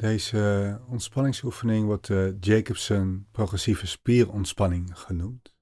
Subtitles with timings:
[0.00, 5.54] Deze ontspanningsoefening wordt de Jacobson progressieve spierontspanning genoemd.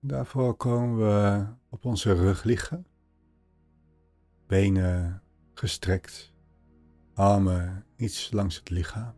[0.00, 2.86] Daarvoor komen we op onze rug liggen,
[4.46, 5.22] benen
[5.54, 6.34] gestrekt,
[7.14, 9.14] armen iets langs het lichaam.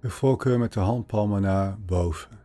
[0.00, 2.38] De voorkeur met de handpalmen naar boven.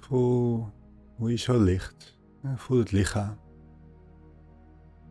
[0.00, 0.68] Voel
[1.16, 2.18] hoe je zo ligt.
[2.56, 3.43] Voel het lichaam.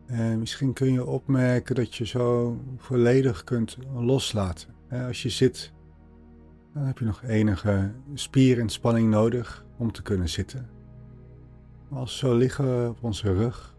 [0.06, 4.68] En misschien kun je opmerken dat je zo volledig kunt loslaten.
[5.06, 5.72] Als je zit,
[6.74, 10.68] dan heb je nog enige spierinspanning nodig om te kunnen zitten.
[11.90, 13.76] als we zo liggen op onze rug,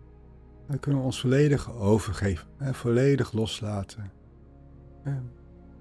[0.67, 2.47] dan kunnen we ons volledig overgeven.
[2.59, 4.11] Volledig loslaten.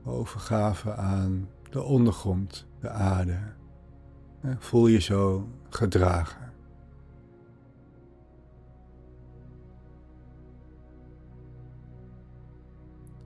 [0.05, 3.39] Overgave aan de ondergrond, de aarde.
[4.59, 6.44] Voel je zo gedragen.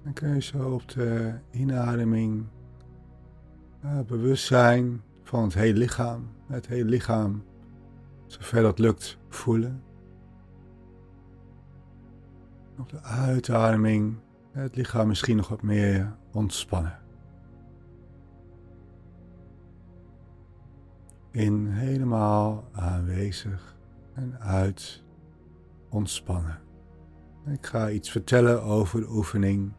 [0.09, 2.47] Dan kun je zo op de inademing
[3.85, 6.29] uh, bewust zijn van het hele lichaam.
[6.47, 7.45] Het hele lichaam,
[8.27, 9.83] zover dat lukt, voelen.
[12.79, 14.17] Op de uitademing
[14.53, 16.99] het lichaam misschien nog wat meer ontspannen.
[21.31, 23.77] In helemaal aanwezig
[24.15, 25.05] en uit
[25.89, 26.59] ontspannen.
[27.47, 29.73] Ik ga iets vertellen over de oefening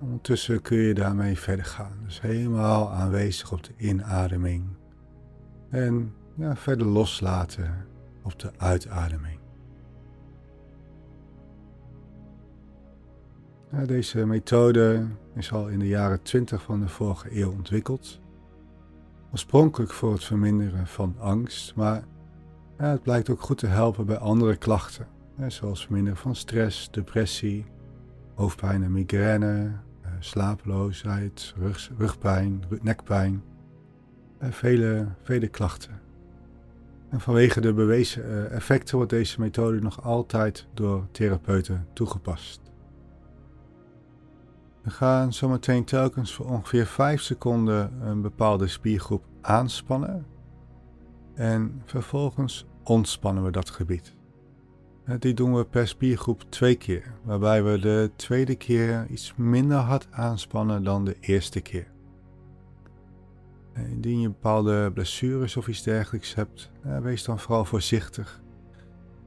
[0.00, 1.98] Ondertussen kun je daarmee verder gaan.
[2.04, 4.64] Dus helemaal aanwezig op de inademing.
[5.70, 7.86] En ja, verder loslaten
[8.22, 9.38] op de uitademing.
[13.84, 18.20] deze methode is al in de jaren 20 van de vorige eeuw ontwikkeld.
[19.32, 22.04] Oorspronkelijk voor het verminderen van angst, maar
[22.78, 25.06] ja, het blijkt ook goed te helpen bij andere klachten,
[25.46, 27.66] zoals verminderen van stress, depressie,
[28.34, 29.72] hoofdpijn en migraine,
[30.26, 33.42] slapeloosheid, rug, rugpijn, nekpijn
[34.38, 36.00] en vele, vele klachten.
[37.08, 42.60] En vanwege de bewezen eh, effecten wordt deze methode nog altijd door therapeuten toegepast.
[44.82, 50.26] We gaan zometeen telkens voor ongeveer 5 seconden een bepaalde spiergroep aanspannen
[51.34, 54.15] en vervolgens ontspannen we dat gebied.
[55.06, 60.08] Die doen we per spiergroep twee keer, waarbij we de tweede keer iets minder hard
[60.10, 61.86] aanspannen dan de eerste keer.
[63.74, 66.70] Indien je bepaalde blessures of iets dergelijks hebt,
[67.02, 68.42] wees dan vooral voorzichtig.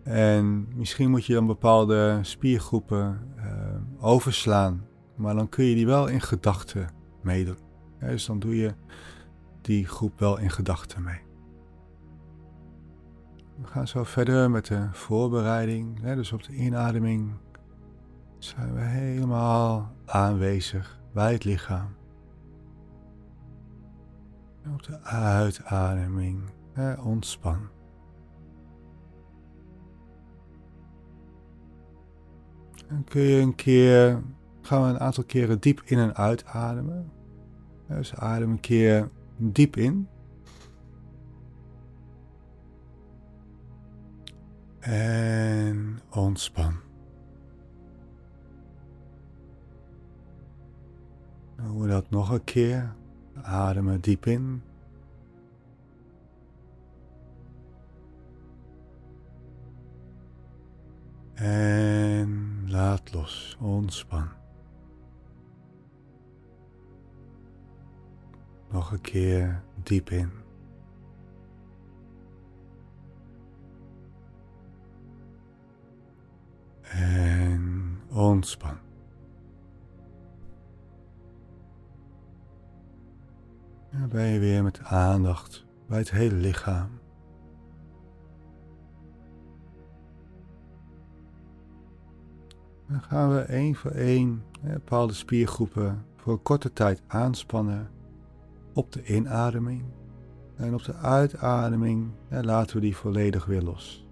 [0.03, 3.46] En misschien moet je dan bepaalde spiergroepen eh,
[4.00, 4.85] overslaan,
[5.16, 6.90] maar dan kun je die wel in gedachten
[7.22, 7.57] meedoen.
[8.00, 8.73] dus dan doe je
[9.61, 11.28] die groep wel in gedachten mee.
[13.62, 16.02] We gaan zo verder met de voorbereiding.
[16.02, 17.34] Dus op de inademing
[18.38, 21.96] zijn we helemaal aanwezig bij het lichaam.
[24.62, 26.42] En op de uitademing
[27.03, 27.59] ontspan.
[32.88, 34.22] En kun je een keer,
[34.62, 37.12] gaan we een aantal keren diep in en uitademen.
[37.88, 40.08] Dus adem een keer diep in.
[44.79, 46.73] En ontspan.
[51.56, 52.94] We dat nog een keer.
[53.41, 54.62] Ademen diep in.
[61.34, 63.57] En laat los.
[63.59, 64.28] Ontspan.
[68.72, 70.31] Nog een keer diep in.
[76.90, 78.78] En ontspan.
[83.92, 87.00] Dan ben je weer met aandacht bij het hele lichaam.
[92.88, 97.90] Dan gaan we één voor één bepaalde spiergroepen voor een korte tijd aanspannen
[98.74, 99.84] op de inademing.
[100.56, 104.09] En op de uitademing laten we die volledig weer los.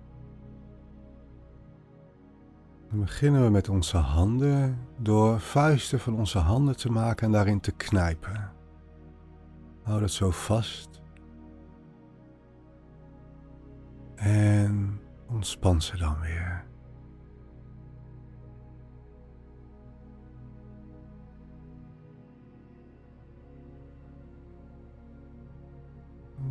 [2.89, 7.59] Dan beginnen we met onze handen door vuisten van onze handen te maken en daarin
[7.59, 8.51] te knijpen.
[9.83, 11.01] Hou dat zo vast.
[14.15, 16.65] En ontspan ze dan weer.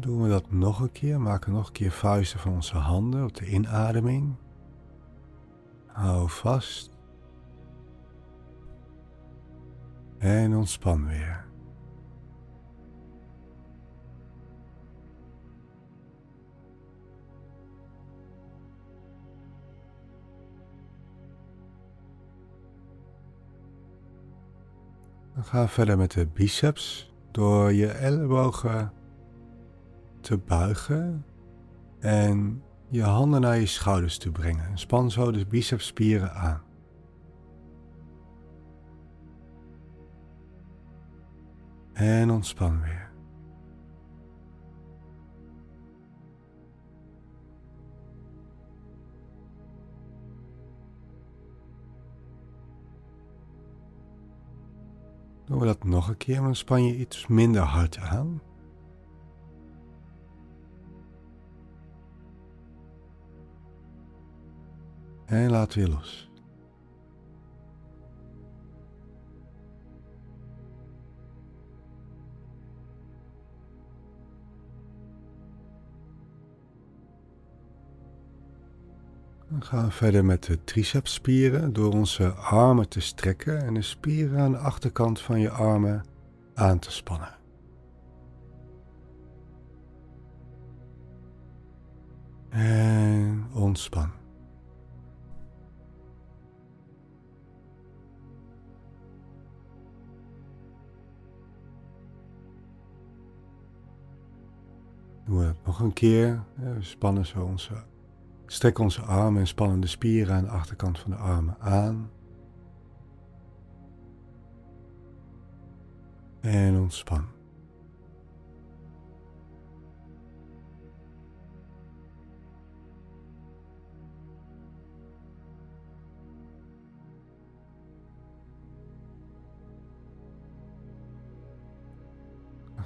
[0.01, 1.21] doen we dat nog een keer.
[1.21, 4.35] Maken nog een keer vuisten van onze handen op de inademing.
[5.97, 6.91] Hou vast.
[10.19, 11.45] En ontspan weer.
[25.35, 28.93] Dan ga verder met de biceps door je ellebogen
[30.21, 31.25] te buigen
[32.01, 34.79] en je handen naar je schouders te brengen.
[34.79, 36.63] Span zo de bicepsspieren aan.
[41.93, 43.05] En ontspan weer.
[55.45, 58.41] Doen we dat nog een keer, dan span je iets minder hard aan.
[65.27, 66.31] En laat weer los.
[79.49, 84.39] Dan gaan we verder met de tricepsspieren door onze armen te strekken en de spieren
[84.41, 86.05] aan de achterkant van je armen
[86.55, 87.35] aan te spannen.
[92.49, 94.11] En ontspan.
[105.27, 106.45] Doen we nog een keer.
[106.55, 107.85] We spannen zo onze
[108.47, 112.11] Strek onze armen en spannen de spieren aan de achterkant van de armen aan.
[116.41, 117.25] En ontspan.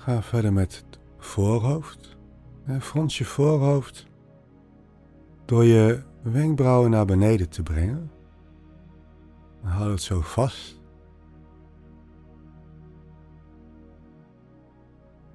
[0.06, 2.19] We verder met het voorhoofd.
[2.78, 4.06] Frons je voorhoofd
[5.44, 8.10] door je wenkbrauwen naar beneden te brengen.
[9.62, 10.80] Hou het zo vast.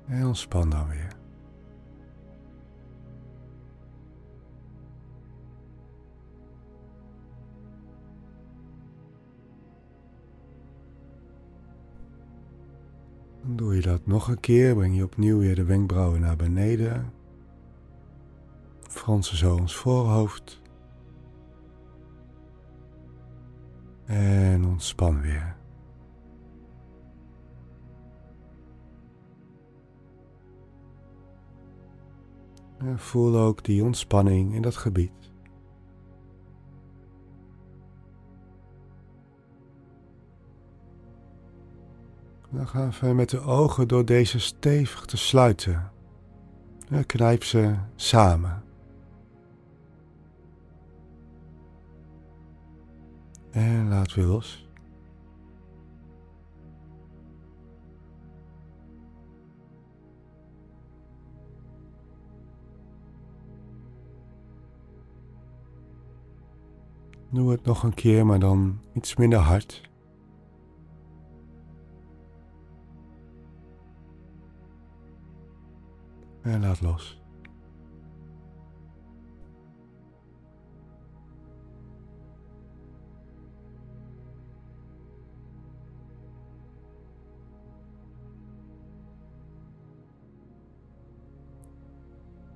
[0.07, 1.13] En ontspan dan weer.
[13.41, 17.13] Dan doe je dat nog een keer, breng je opnieuw weer de wenkbrauwen naar beneden
[18.95, 20.61] fransen zo ons voorhoofd.
[24.05, 25.55] En ontspan weer.
[32.77, 35.11] En voel ook die ontspanning in dat gebied.
[42.49, 45.91] Dan gaan we met de ogen door deze stevig te sluiten.
[47.05, 48.64] Knijp ze samen.
[53.55, 54.69] En laat weer los.
[67.29, 69.89] Doe het nog een keer, maar dan iets minder hard.
[76.41, 77.24] En laat los.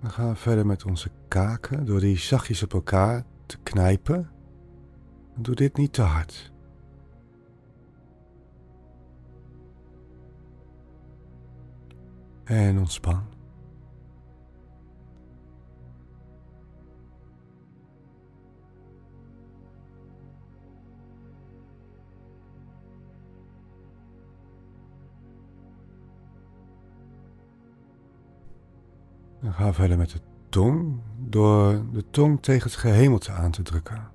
[0.10, 4.30] Dan gaan verder met onze kaken door die zachtjes op elkaar te knijpen.
[5.36, 6.52] Doe dit niet te hard.
[12.44, 13.39] En ontspan.
[29.42, 30.20] Gaan we verder met de
[30.50, 34.12] tong, door de tong tegen het gehemelte aan te drukken.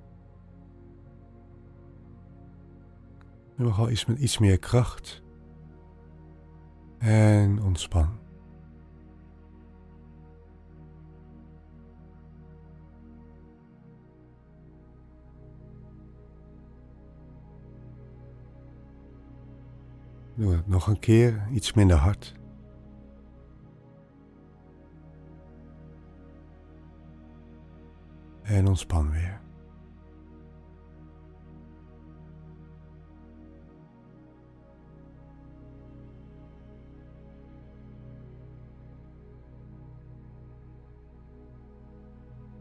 [3.55, 5.23] Nogal iets met iets meer kracht.
[6.97, 8.09] En ontspan.
[20.35, 22.35] Doe het nog een keer, iets minder hard.
[28.55, 29.41] en ontspan weer.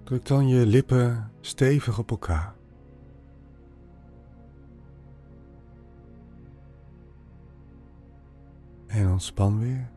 [0.04, 2.54] Druk dan je lippen stevig op elkaar.
[8.86, 9.93] En ontspan weer.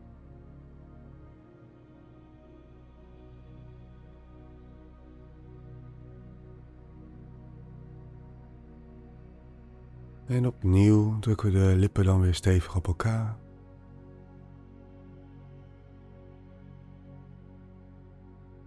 [10.28, 13.36] En opnieuw drukken we de lippen dan weer stevig op elkaar.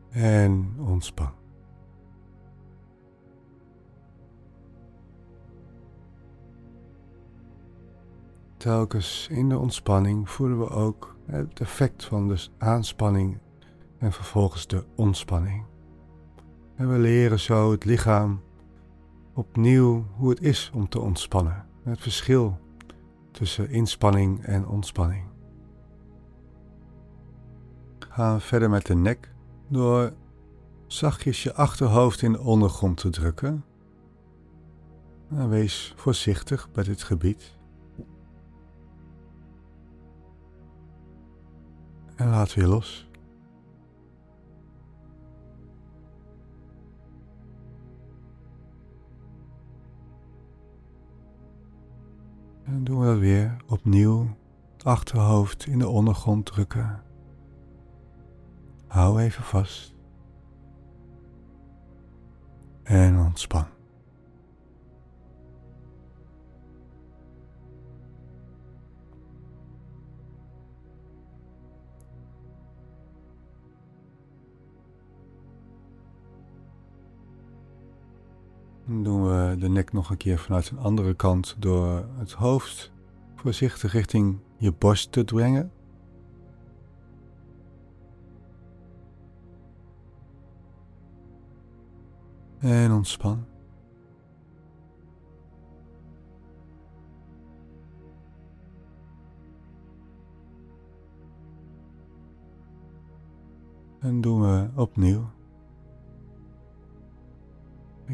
[0.10, 1.32] En ontspan.
[8.58, 13.38] Telkens in de ontspanning voelen we ook het effect van de aanspanning
[13.98, 15.66] en vervolgens de ontspanning.
[16.76, 18.42] En we leren zo het lichaam
[19.42, 21.66] opnieuw hoe het is om te ontspannen.
[21.84, 22.60] Het verschil
[23.32, 25.24] tussen inspanning en ontspanning.
[28.16, 29.34] We verder met de nek
[29.68, 30.14] door
[30.88, 33.66] zachtjes je achterhoofd in de ondergrond te drukken.
[35.30, 37.58] En wees voorzichtig bij dit gebied.
[42.16, 43.10] En laat weer los.
[52.72, 54.28] En doen we dat weer opnieuw.
[54.74, 57.04] Het achterhoofd in de ondergrond drukken.
[58.88, 59.96] Hou even vast.
[62.84, 63.66] En ontspan.
[78.92, 82.92] Dan doen we de nek nog een keer vanuit een andere kant door het hoofd
[83.36, 85.72] voorzichtig richting je borst te brengen.
[92.60, 93.46] En ontspan.
[104.00, 105.30] En doen we opnieuw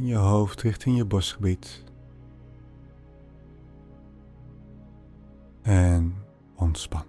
[0.05, 1.83] je hoofd richting je borstgebied.
[5.61, 6.15] En
[6.55, 7.03] ontspan.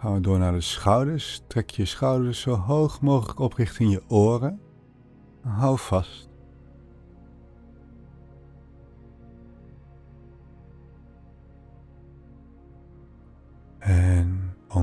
[0.00, 1.42] Gaan we door naar de schouders.
[1.46, 4.60] Trek je schouders zo hoog mogelijk op richting je oren.
[5.42, 6.29] Hou vast.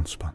[0.07, 0.33] Ontspan.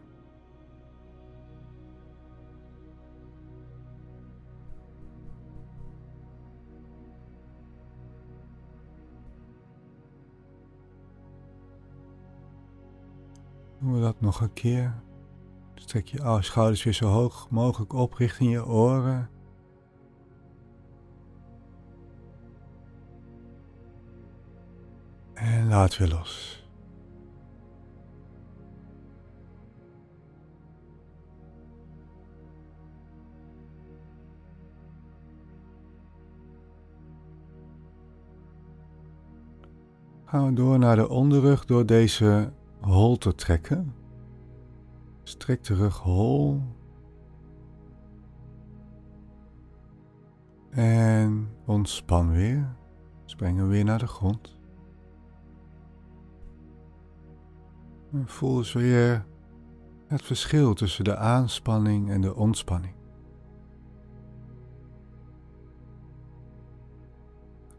[13.79, 15.03] We dat nog een keer.
[15.75, 19.31] Strek je schouders weer zo hoog mogelijk op richting je oren.
[25.35, 26.62] En laat weer los.
[40.33, 43.95] Gaan we door naar de onderrug door deze hol te trekken.
[45.23, 46.61] Strek de rug hol.
[50.71, 52.77] En ontspan weer.
[53.25, 54.59] Springen weer naar de grond.
[58.13, 59.27] En voel eens weer
[60.07, 62.95] het verschil tussen de aanspanning en de ontspanning.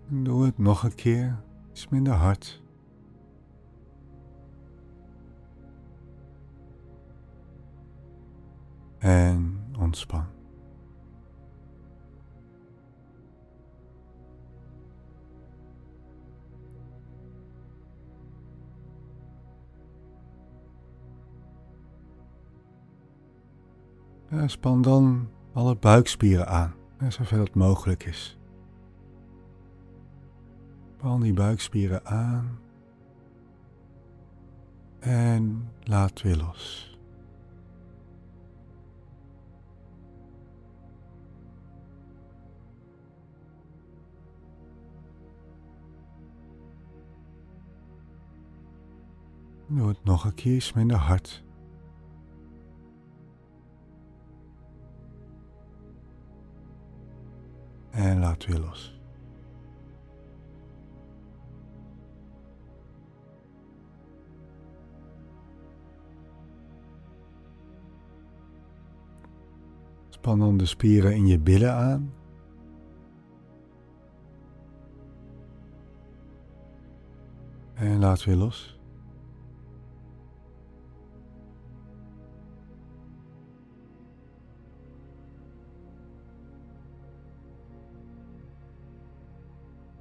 [0.10, 1.44] doe het nog een keer
[1.74, 2.62] iets minder hard.
[9.00, 10.26] En ontspan.
[24.46, 26.74] span dan alle buikspieren aan,
[27.10, 28.38] zoveel het mogelijk is.
[31.04, 32.60] Span die buikspieren aan
[35.00, 36.98] en laat weer los.
[49.68, 51.44] Doe het nog een keer minder hard.
[57.92, 59.03] En laat weer los.
[70.24, 72.14] Span dan de spieren in je billen aan.
[77.74, 78.80] En laat weer los.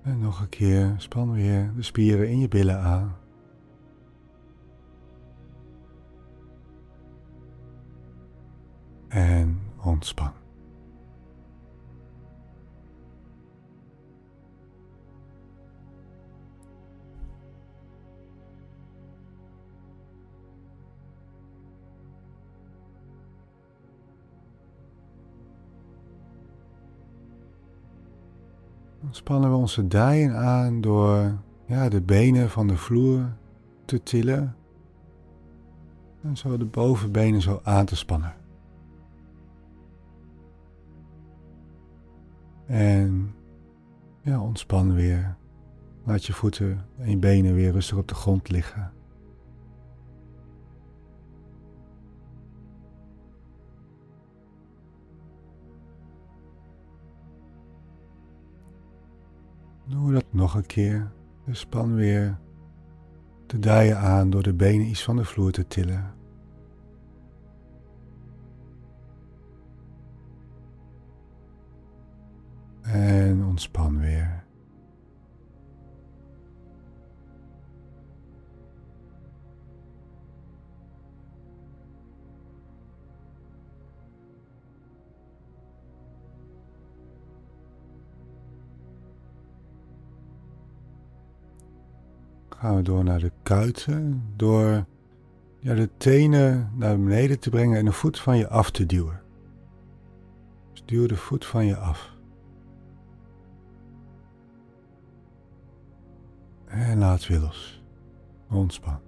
[0.02, 3.21] En nog een keer, span weer de spieren in je billen aan.
[29.14, 33.32] Spannen we onze dijen aan door ja, de benen van de vloer
[33.84, 34.56] te tillen.
[36.22, 38.41] En zo de bovenbenen zo aan te spannen.
[42.72, 43.34] En
[44.22, 45.36] ja, ontspan weer.
[46.04, 48.92] Laat je voeten en je benen weer rustig op de grond liggen.
[59.86, 61.12] Doe dat nog een keer.
[61.46, 62.38] Dus span weer
[63.46, 66.21] de dijen aan door de benen iets van de vloer te tillen.
[73.52, 74.44] Ontspan weer.
[92.48, 94.22] gaan we door naar de kuiten.
[94.36, 94.84] Door
[95.58, 99.20] ja, de tenen naar beneden te brengen en de voet van je af te duwen.
[100.72, 102.12] Dus duw de voet van je af.
[106.72, 107.82] En laat weer los.
[108.50, 109.00] Ontspan.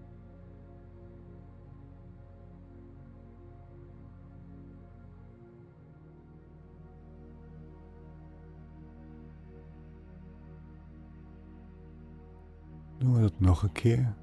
[12.98, 14.14] Doen we dat nog een keer.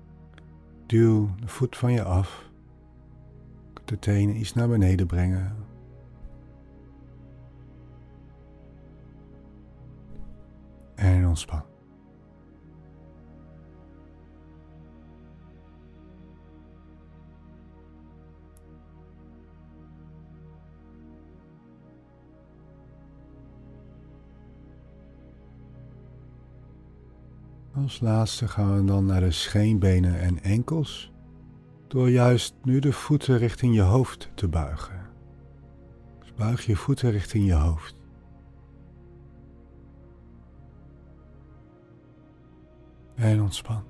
[0.85, 2.49] Duw de voet van je af.
[3.85, 5.55] De tenen iets naar beneden brengen.
[10.95, 11.70] En ontspan.
[27.75, 31.11] Als laatste gaan we dan naar de scheenbenen en enkels,
[31.87, 35.09] door juist nu de voeten richting je hoofd te buigen.
[36.19, 37.95] Dus buig je voeten richting je hoofd.
[43.15, 43.83] En ontspan.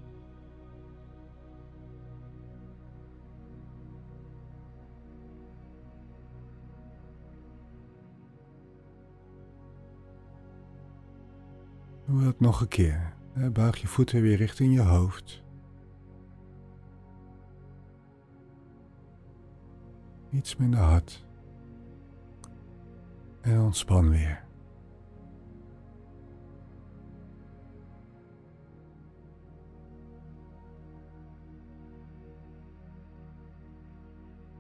[12.06, 13.20] Doe dat nog een keer.
[13.34, 15.44] Buig je voeten weer richting je hoofd.
[20.32, 21.26] Iets minder hard.
[23.42, 24.44] En ontspan weer.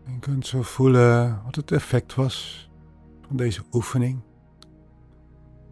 [0.05, 2.69] En kunt zo voelen wat het effect was
[3.21, 4.21] van deze oefening.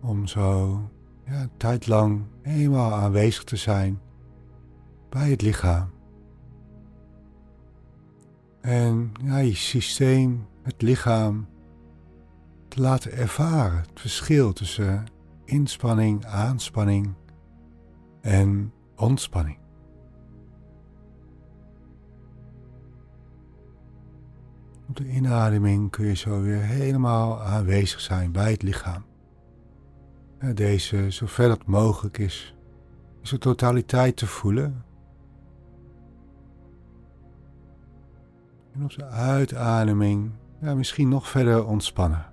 [0.02, 0.80] Om zo
[1.30, 4.00] ja, tijd lang helemaal aanwezig te zijn
[5.10, 5.90] bij het lichaam.
[8.62, 11.48] En je systeem, het lichaam,
[12.68, 15.06] te laten ervaren het verschil tussen
[15.46, 17.14] inspanning, aanspanning
[18.22, 19.58] en ontspanning.
[24.88, 29.09] Op de inademing kun je zo weer helemaal aanwezig zijn bij het lichaam
[30.54, 32.56] deze, zover dat mogelijk is,
[33.20, 34.84] in zijn totaliteit te voelen.
[38.74, 42.26] En op de uitademing ja, misschien nog verder ontspannen.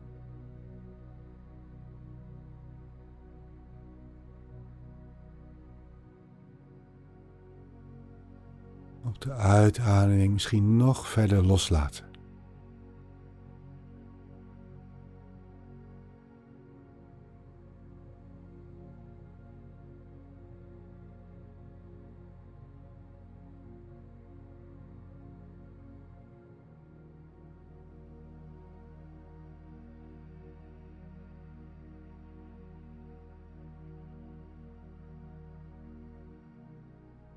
[9.05, 12.05] Op de uitademing misschien nog verder loslaten.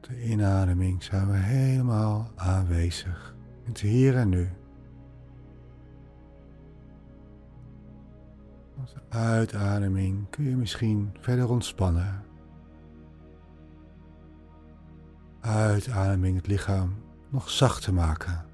[0.09, 3.35] De inademing zijn we helemaal aanwezig
[3.69, 4.49] het hier en nu.
[8.93, 12.23] De uitademing kun je misschien verder ontspannen.
[15.39, 16.95] Uitademing het lichaam
[17.29, 18.48] nog zachter maken.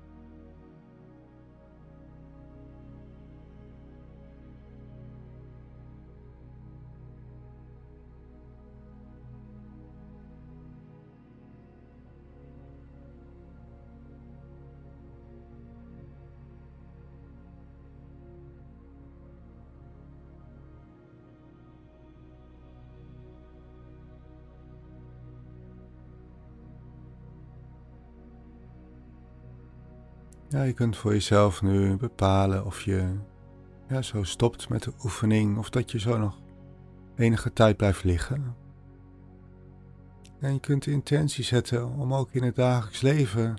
[30.56, 33.08] Ja, je kunt voor jezelf nu bepalen of je
[33.88, 36.42] ja, zo stopt met de oefening of dat je zo nog
[37.16, 38.56] enige tijd blijft liggen.
[40.40, 43.56] En je kunt de intentie zetten om ook in het dagelijks leven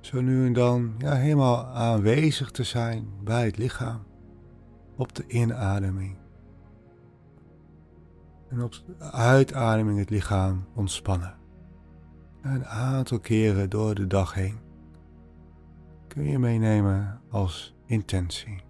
[0.00, 4.02] zo nu en dan ja, helemaal aanwezig te zijn bij het lichaam.
[4.96, 6.16] Op de inademing.
[8.48, 11.34] En op de uitademing het lichaam ontspannen.
[12.42, 14.64] Een aantal keren door de dag heen
[16.16, 18.65] kun je meenemen als intentie.